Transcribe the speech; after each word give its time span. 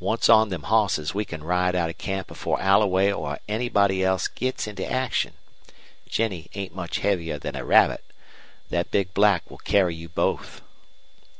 Once 0.00 0.28
on 0.28 0.48
them 0.48 0.64
hosses, 0.64 1.14
we 1.14 1.24
can 1.24 1.44
ride 1.44 1.76
out 1.76 1.88
of 1.88 1.96
camp 1.96 2.26
before 2.26 2.60
Alloway 2.60 3.12
or 3.12 3.38
anybody 3.46 4.02
else 4.04 4.26
gits 4.26 4.66
into 4.66 4.84
action. 4.84 5.34
Jennie 6.08 6.48
ain't 6.54 6.74
much 6.74 6.96
heavier 6.96 7.38
than 7.38 7.54
a 7.54 7.64
rabbit. 7.64 8.02
Thet 8.68 8.90
big 8.90 9.14
black 9.14 9.48
will 9.48 9.58
carry 9.58 9.94
you 9.94 10.08
both." 10.08 10.60